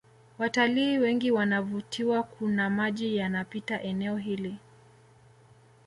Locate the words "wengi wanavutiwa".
0.97-2.23